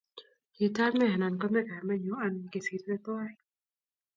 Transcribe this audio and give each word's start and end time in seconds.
Kitamee, 0.55 1.09
anan 1.15 1.35
kome 1.41 1.61
kamenyu 1.69 2.13
anan 2.25 2.47
kesirte 2.51 2.95
tuwai 3.03 3.35